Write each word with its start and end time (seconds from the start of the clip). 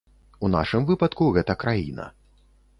У 0.47 0.49
нашым 0.55 0.87
выпадку 0.89 1.29
гэта 1.37 1.59
краіна. 1.67 2.11